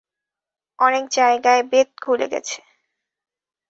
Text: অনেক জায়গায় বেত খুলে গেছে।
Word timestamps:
অনেক 0.79 1.05
জায়গায় 1.11 1.63
বেত 1.71 1.89
খুলে 2.01 2.27
গেছে। 2.27 2.59